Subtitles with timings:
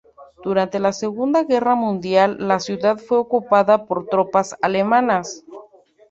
[0.43, 5.43] Durante la Segunda Guerra Mundial, la ciudad fue ocupada por tropas alemanas.